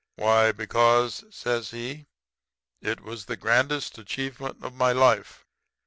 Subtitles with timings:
[0.15, 2.07] "'Why, because,' says he,
[2.81, 5.45] 'it was the grandest achievement of my life.